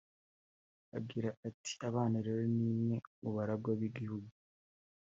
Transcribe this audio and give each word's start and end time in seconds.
Agira 0.97 1.29
ati 1.47 1.73
“Abana 1.89 2.17
rero 2.25 2.43
ni 2.55 2.69
mwe 2.79 2.97
baragwa 3.35 3.71
b’igihugu 3.79 4.31